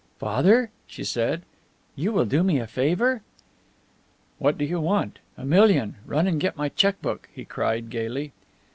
"Father," 0.17 0.71
she 0.87 1.03
said, 1.03 1.43
"you 1.95 2.11
will 2.11 2.25
do 2.25 2.41
me 2.41 2.57
a 2.59 2.65
favour?" 2.65 3.21
"What 4.39 4.57
do 4.57 4.65
you 4.65 4.79
want 4.79 5.19
a 5.37 5.45
million? 5.45 5.97
Run 6.07 6.25
and 6.25 6.41
get 6.41 6.57
my 6.57 6.69
check 6.69 6.99
book!" 7.03 7.29
he 7.31 7.45
cried, 7.45 7.91
gayly. 7.91 8.31